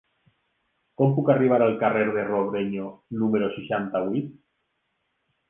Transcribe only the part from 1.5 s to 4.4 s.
al carrer de Robrenyo número seixanta-vuit?